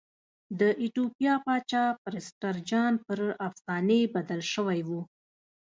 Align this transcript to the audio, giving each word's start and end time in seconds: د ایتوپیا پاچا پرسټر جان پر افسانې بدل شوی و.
د 0.59 0.61
ایتوپیا 0.81 1.33
پاچا 1.45 1.83
پرسټر 2.03 2.55
جان 2.69 2.93
پر 3.05 3.19
افسانې 3.47 4.01
بدل 4.15 4.41
شوی 4.53 4.79
و. 4.87 4.89